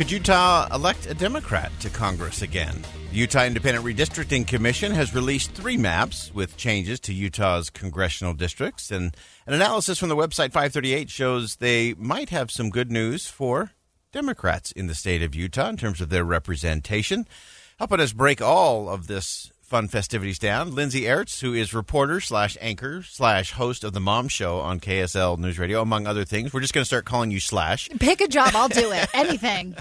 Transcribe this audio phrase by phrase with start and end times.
[0.00, 2.74] Could Utah elect a Democrat to Congress again?
[3.10, 8.90] The Utah Independent Redistricting Commission has released three maps with changes to Utah's congressional districts,
[8.90, 9.14] and
[9.46, 13.72] an analysis from the website 538 shows they might have some good news for
[14.10, 17.28] Democrats in the state of Utah in terms of their representation.
[17.78, 22.56] Helping us break all of this fun festivities down, Lindsay Aerts, who is reporter slash
[22.62, 26.54] anchor slash host of the Mom Show on KSL News Radio, among other things.
[26.54, 27.90] We're just going to start calling you slash.
[28.00, 29.06] Pick a job, I'll do it.
[29.12, 29.76] Anything.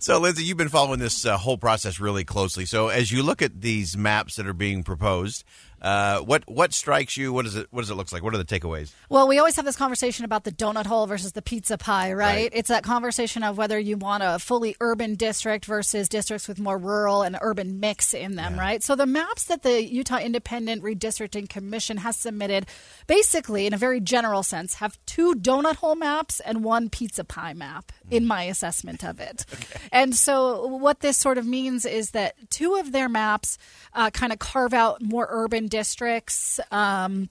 [0.00, 2.64] So, Lindsay, you've been following this uh, whole process really closely.
[2.64, 5.44] So, as you look at these maps that are being proposed,
[5.84, 7.30] uh, what what strikes you?
[7.30, 8.22] What does it what does it look like?
[8.22, 8.92] What are the takeaways?
[9.10, 12.34] Well, we always have this conversation about the donut hole versus the pizza pie, right?
[12.34, 12.50] Right.
[12.54, 16.78] It's that conversation of whether you want a fully urban district versus districts with more
[16.78, 18.82] rural and urban mix in them, right?
[18.82, 22.64] So the maps that the Utah Independent Redistricting Commission has submitted,
[23.06, 27.52] basically, in a very general sense, have two donut hole maps and one pizza pie
[27.52, 27.92] map.
[28.10, 29.46] In my assessment of it,
[29.92, 33.58] and so what this sort of means is that two of their maps
[33.94, 36.60] uh, kind of carve out more urban districts.
[36.70, 37.28] Um,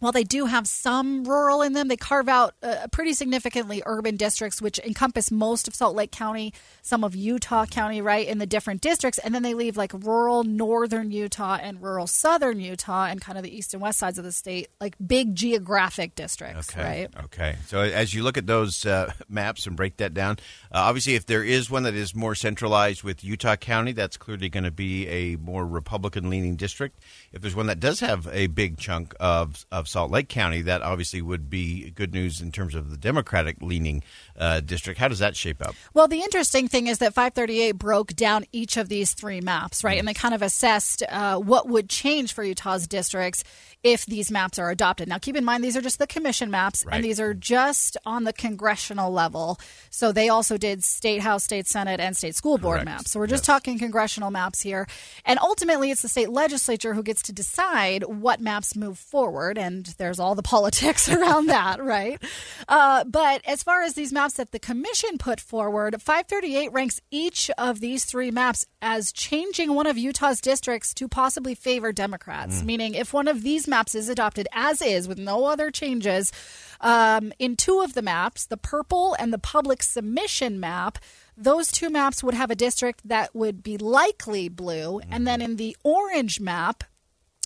[0.00, 4.16] while they do have some rural in them, they carve out uh, pretty significantly urban
[4.16, 6.52] districts, which encompass most of Salt Lake County,
[6.82, 9.18] some of Utah County, right, in the different districts.
[9.18, 13.44] And then they leave like rural northern Utah and rural southern Utah and kind of
[13.44, 16.82] the east and west sides of the state, like big geographic districts, Okay.
[17.12, 17.24] right?
[17.24, 17.56] Okay.
[17.66, 20.38] So as you look at those uh, maps and break that down,
[20.72, 24.48] uh, obviously, if there is one that is more centralized with Utah County, that's clearly
[24.48, 26.98] going to be a more Republican-leaning district.
[27.32, 30.82] If there's one that does have a big chunk of of Salt Lake County, that
[30.82, 34.02] obviously would be good news in terms of the Democratic-leaning
[34.38, 34.98] uh, district.
[35.00, 35.74] How does that shape up?
[35.94, 39.98] Well, the interesting thing is that 538 broke down each of these three maps, right?
[39.98, 43.44] And they kind of assessed uh, what would change for Utah's districts
[43.82, 45.08] if these maps are adopted.
[45.08, 46.96] Now, keep in mind, these are just the commission maps, Right.
[46.96, 49.58] and these are just on the congressional level.
[49.90, 52.84] So they also did state house, state senate, and state school board Correct.
[52.84, 53.10] maps.
[53.10, 53.46] So we're just Yes.
[53.46, 54.86] talking congressional maps here.
[55.24, 59.56] And ultimately, it's the state legislature who gets to decide what maps move forward.
[59.56, 62.22] And there's all the politics around that, right?
[62.68, 67.50] Uh, but as far as these maps that the commission put forward, 538 ranks each
[67.58, 72.62] of these three maps as changing one of Utah's districts to possibly favor Democrats.
[72.62, 76.32] Meaning, if one of these maps is adopted as is with no other changes,
[76.80, 80.98] um, in two of the maps, the purple and the public submission map,
[81.36, 85.00] those two maps would have a district that would be likely blue.
[85.10, 86.84] And then in the orange map,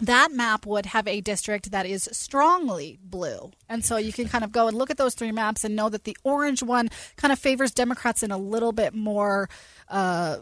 [0.00, 3.50] that map would have a district that is strongly blue.
[3.68, 5.88] And so you can kind of go and look at those three maps and know
[5.88, 9.48] that the orange one kind of favors Democrats in a little bit more
[9.88, 10.36] uh,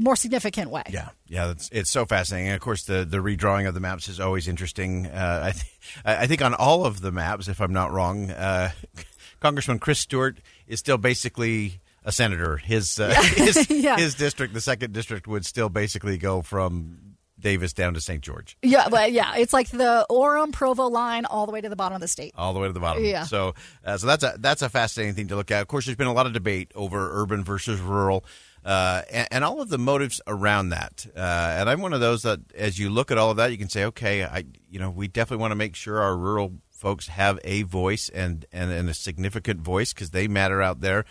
[0.00, 0.82] more significant way.
[0.90, 2.48] Yeah, yeah, it's, it's so fascinating.
[2.48, 5.06] And of course, the, the redrawing of the maps is always interesting.
[5.06, 5.64] Uh, I, th-
[6.04, 8.70] I think on all of the maps, if I'm not wrong, uh,
[9.40, 12.56] Congressman Chris Stewart is still basically a senator.
[12.56, 13.96] His uh, his, Yeah.
[13.96, 17.13] his district, the second district, would still basically go from
[17.44, 18.22] Davis down to St.
[18.22, 21.76] George, Yeah, well, yeah, it's like the Orem Provo line all the way to the
[21.76, 22.32] bottom of the state.
[22.36, 23.04] all the way to the bottom.
[23.04, 23.24] Yeah.
[23.24, 23.54] So,
[23.84, 25.60] uh, so that's a that's a fascinating thing to look at.
[25.60, 28.24] Of course, there's been a lot of debate over urban versus rural.
[28.64, 32.22] Uh, and, and all of the motives around that, uh, and I'm one of those
[32.22, 34.88] that, as you look at all of that, you can say, okay, I, you know,
[34.88, 38.88] we definitely want to make sure our rural folks have a voice and and, and
[38.88, 41.04] a significant voice because they matter out there.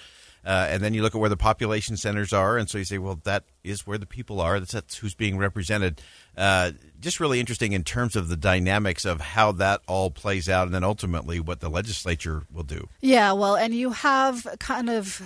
[0.45, 2.97] Uh, and then you look at where the population centers are, and so you say,
[2.97, 4.59] well, that is where the people are.
[4.59, 6.01] That's, that's who's being represented.
[6.37, 10.65] Uh, just really interesting in terms of the dynamics of how that all plays out,
[10.67, 12.89] and then ultimately what the legislature will do.
[13.01, 15.21] Yeah, well, and you have kind of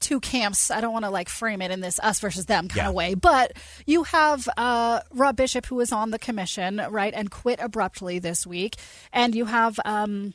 [0.00, 0.70] two camps.
[0.70, 2.88] I don't want to like frame it in this us versus them kind Yeah.
[2.88, 3.52] of way, but
[3.84, 8.46] you have uh, Rob Bishop, who was on the commission, right, and quit abruptly this
[8.46, 8.76] week,
[9.12, 9.78] and you have.
[9.84, 10.32] Um,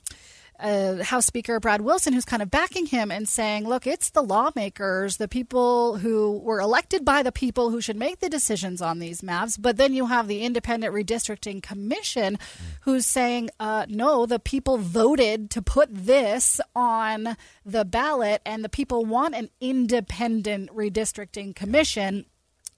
[0.59, 4.21] uh, House Speaker Brad Wilson, who's kind of backing him and saying, look, it's the
[4.21, 8.99] lawmakers, the people who were elected by the people who should make the decisions on
[8.99, 9.57] these maps.
[9.57, 12.37] But then you have the Independent Redistricting Commission
[12.81, 17.35] who's saying, uh, no, the people voted to put this on
[17.65, 22.25] the ballot, and the people want an independent redistricting commission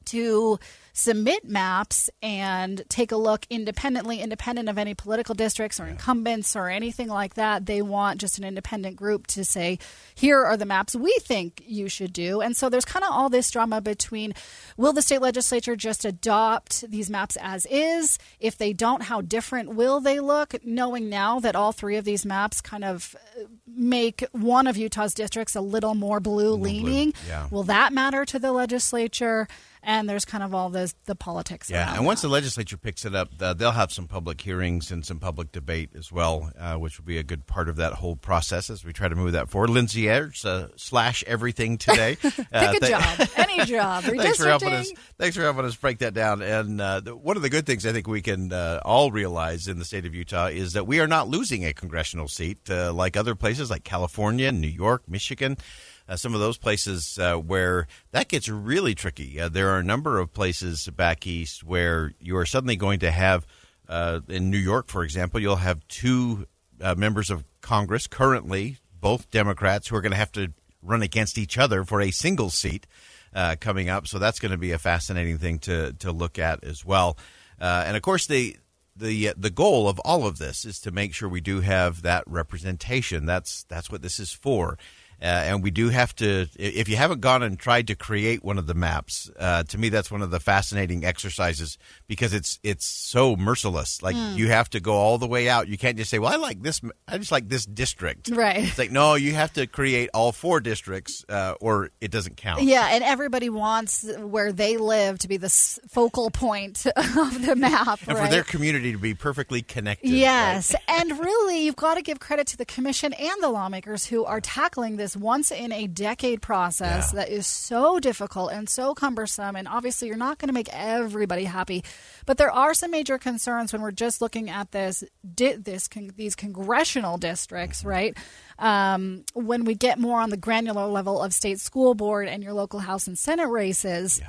[0.05, 0.59] to
[0.97, 6.69] submit maps and take a look independently, independent of any political districts or incumbents or
[6.69, 7.65] anything like that.
[7.65, 9.77] They want just an independent group to say,
[10.15, 12.39] here are the maps we think you should do.
[12.39, 14.33] And so there's kind of all this drama between
[14.77, 18.17] will the state legislature just adopt these maps as is?
[18.39, 20.55] If they don't, how different will they look?
[20.63, 25.13] Knowing now that all three of these maps kind of uh, make one of Utah's
[25.13, 27.13] districts a little more blue leaning.
[27.27, 27.49] yeah.
[27.51, 29.49] Will that matter to the legislature?
[29.87, 31.69] And there's kind of all those the politics.
[31.69, 32.27] Yeah, and once that.
[32.27, 35.89] the legislature picks it up, uh, they'll have some public hearings and some public debate
[35.97, 38.93] as well, uh, which will be a good part of that whole process as we
[38.93, 39.69] try to move that forward.
[39.69, 42.15] Lindsay Aerts, uh, slash everything today.
[42.15, 44.91] pick Uh, a th- job, any job, Thanks for helping us.
[45.17, 46.41] Thanks for helping us break that down.
[46.41, 49.67] And uh, the, one of the good things I think we can uh, all realize
[49.67, 52.93] in the state of Utah is that we are not losing a congressional seat uh,
[52.93, 55.57] like other places, like California, New York, Michigan.
[56.07, 59.39] Uh, some of those places uh, where that gets really tricky.
[59.39, 63.09] Uh, there are a number of places back east where you are suddenly going to
[63.09, 63.45] have,
[63.89, 66.45] uh, in New York, for example, you'll have two
[66.79, 70.53] uh, members of Congress currently, both Democrats, who are going to have to
[70.83, 72.85] run against each other for a single seat
[73.33, 74.05] uh, coming up.
[74.05, 77.17] So that's going to be a fascinating thing to to look at as well.
[77.59, 78.57] And of course, the
[78.95, 82.23] the the goal of all of this is to make sure we do have that
[82.27, 83.25] representation.
[83.25, 84.77] That's that's what this is for.
[85.21, 86.47] Uh, and we do have to.
[86.57, 89.89] If you haven't gone and tried to create one of the maps, uh, to me
[89.89, 91.77] that's one of the fascinating exercises
[92.07, 94.01] because it's it's so merciless.
[94.01, 95.67] Like you have to go all the way out.
[95.67, 96.81] You can't just say, "Well, I like this.
[97.07, 98.65] I just like this district." Right.
[98.65, 102.63] It's like no, you have to create all four districts, uh, or it doesn't count.
[102.63, 105.49] Yeah, and everybody wants where they live to be the
[105.89, 108.25] focal point of the map, and right?
[108.25, 110.09] for their community to be perfectly connected.
[110.09, 114.25] Yes, and really, you've got to give credit to the commission and the lawmakers who
[114.25, 117.19] are tackling this once in a decade process Yeah.
[117.19, 119.57] that is so difficult and so cumbersome.
[119.57, 121.83] And obviously, you're not going to make everybody happy,
[122.25, 125.03] but there are some major concerns when we're just looking at this,
[125.35, 127.89] di- this con- these congressional districts, Mm-hmm.
[127.89, 128.17] right?
[128.57, 132.53] Um, when we get more on the granular level of state school board and your
[132.53, 134.21] local House and Senate races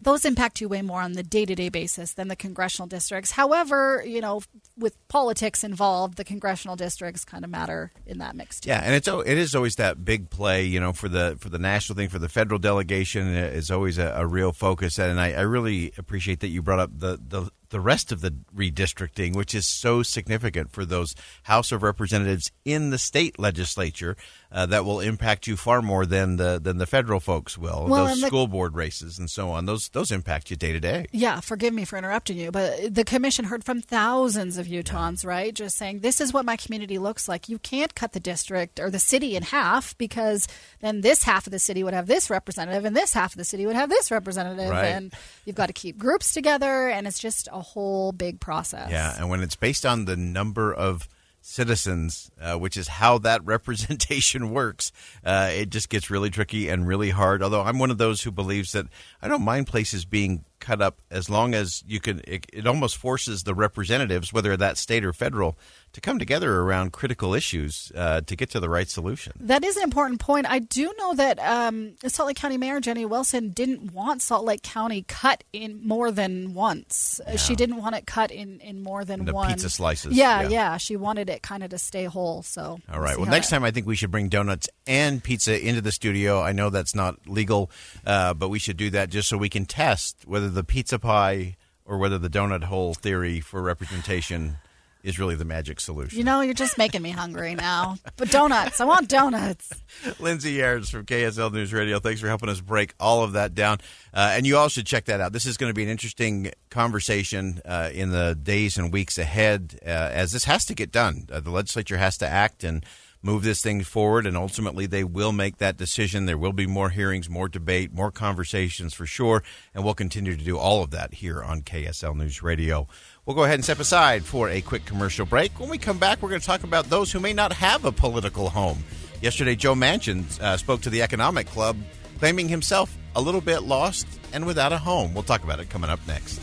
[0.00, 3.32] those impact you way more on the day-to-day basis than the congressional districts.
[3.32, 4.42] However, you know,
[4.76, 8.70] with politics involved, the congressional districts kind of matter in that mix too.
[8.70, 11.58] Yeah, and it's it is always that big play, you know, for the for the
[11.58, 14.98] national thing, for the federal delegation uh, is always a, a real focus.
[14.98, 18.34] And I, I really appreciate that you brought up the, the the rest of the
[18.54, 21.14] redistricting, which is so significant for those
[21.44, 24.16] House of Representatives in the state legislature.
[24.52, 27.86] Uh, that will impact you far more than the than the federal folks will.
[27.88, 29.66] Well, those the- school board races and so on.
[29.66, 31.06] Those those impact you day to day.
[31.12, 35.54] Yeah, forgive me for interrupting you, but the commission heard from thousands of Utahns, right?
[35.54, 37.48] Just saying, this is what my community looks like.
[37.48, 40.48] You can't cut the district or the city in half because
[40.80, 43.44] then this half of the city would have this representative and this half of the
[43.44, 44.70] city would have this representative.
[44.70, 44.86] Right.
[44.86, 45.12] And
[45.44, 48.90] you've got to keep groups together, and it's just a whole big process.
[48.90, 51.08] Yeah, and when it's based on the number of
[51.40, 54.92] citizens, uh, which is how that representation works,
[55.24, 57.42] uh, it just gets really tricky and really hard.
[57.42, 58.86] Although I'm one of those who believes that
[59.22, 62.20] I don't mind places being cut up as long as you can.
[62.26, 65.58] It, it almost forces the representatives, whether that's state or federal,
[65.92, 69.32] to come together around critical issues uh, to get to the right solution.
[69.40, 70.46] That is an important point.
[70.48, 74.62] I do know that um, Salt Lake County Mayor Jenny Wilson didn't want Salt Lake
[74.62, 77.20] County cut in more than once.
[77.26, 80.48] Uh She didn't want it cut in, in more than one pizza slices, Yeah, yeah.
[80.48, 82.42] yeah, She wanted it kind of to stay whole.
[82.42, 83.14] So All right.
[83.14, 86.40] see Well, next time I think we should bring donuts and pizza into the studio.
[86.40, 87.70] I know that's not legal,
[88.06, 91.56] uh, but we should do that just so we can test whether the pizza pie
[91.84, 94.56] or whether the donut hole theory for representation
[95.02, 96.18] is really the magic solution.
[96.18, 97.96] You know, you're just making me hungry now.
[98.16, 99.70] But donuts, I want donuts.
[100.20, 101.98] Lindsay Aerts from KSL News Radio.
[101.98, 103.78] Thanks for helping us break all of that down.
[104.12, 105.32] Uh, and you all should check that out.
[105.32, 109.78] This is going to be an interesting conversation uh, in the days and weeks ahead,
[109.82, 111.26] uh, as this has to get done.
[111.32, 112.84] Uh, the legislature has to act, and
[113.22, 116.26] move this thing forward, and ultimately they will make that decision.
[116.26, 119.42] There will be more hearings, more debate, more conversations for sure,
[119.74, 122.86] and we'll continue to do all of that here on KSL News Radio.
[123.26, 125.58] We'll go ahead and step aside for a quick commercial break.
[125.60, 127.92] When we come back, we're going to talk about those who may not have a
[127.92, 128.82] political home.
[129.20, 131.76] Yesterday, Joe Manchin uh, spoke to the Economic Club,
[132.18, 135.12] claiming himself a little bit lost and without a home.
[135.14, 136.40] We'll talk about it coming up next.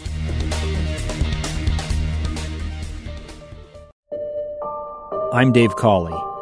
[5.34, 6.18] I'm Dave Cawley,